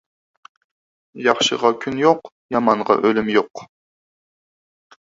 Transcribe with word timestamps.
ياخشىغا 1.27 1.71
كۈن 1.85 2.01
يوق، 2.05 2.33
يامانغا 2.57 2.97
ئۈلۈم 3.05 3.33
يوق. 3.39 3.67